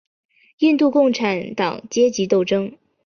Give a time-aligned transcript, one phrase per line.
[0.57, 2.75] 印度共产党阶级斗争。